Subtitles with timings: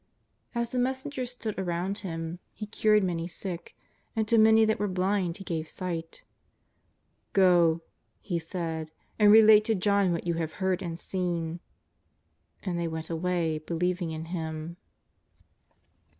[0.55, 3.77] As the messengers stood around Him, He cured many sick,
[4.15, 6.23] and lo many that were blind He gave sight:
[7.29, 7.81] '^ Go,''
[8.19, 11.59] He said,'' and relate to John what you have heard and seen.''
[12.63, 14.77] And they went away believing in Him.